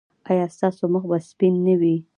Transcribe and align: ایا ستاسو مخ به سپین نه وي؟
ایا 0.29 0.45
ستاسو 0.55 0.83
مخ 0.93 1.03
به 1.09 1.17
سپین 1.29 1.55
نه 1.65 1.75
وي؟ 1.79 1.95